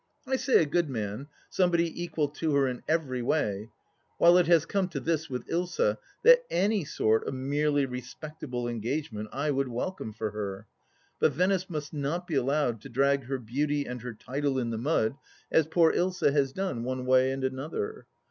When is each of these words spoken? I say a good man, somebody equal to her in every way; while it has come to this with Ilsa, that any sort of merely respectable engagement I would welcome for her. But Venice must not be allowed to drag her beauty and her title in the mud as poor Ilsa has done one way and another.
I 0.25 0.35
say 0.35 0.59
a 0.59 0.65
good 0.65 0.89
man, 0.89 1.27
somebody 1.51 2.01
equal 2.03 2.27
to 2.29 2.55
her 2.55 2.67
in 2.67 2.81
every 2.87 3.21
way; 3.21 3.69
while 4.17 4.35
it 4.39 4.47
has 4.47 4.65
come 4.65 4.87
to 4.87 4.99
this 4.99 5.29
with 5.29 5.47
Ilsa, 5.47 5.99
that 6.23 6.43
any 6.49 6.83
sort 6.85 7.27
of 7.27 7.35
merely 7.35 7.85
respectable 7.85 8.67
engagement 8.67 9.29
I 9.31 9.51
would 9.51 9.67
welcome 9.67 10.11
for 10.11 10.31
her. 10.31 10.65
But 11.19 11.33
Venice 11.33 11.69
must 11.69 11.93
not 11.93 12.25
be 12.25 12.33
allowed 12.33 12.81
to 12.81 12.89
drag 12.89 13.25
her 13.25 13.37
beauty 13.37 13.85
and 13.85 14.01
her 14.01 14.15
title 14.15 14.57
in 14.57 14.71
the 14.71 14.79
mud 14.79 15.17
as 15.51 15.67
poor 15.67 15.91
Ilsa 15.93 16.31
has 16.33 16.51
done 16.51 16.83
one 16.83 17.05
way 17.05 17.29
and 17.31 17.43
another. 17.43 18.07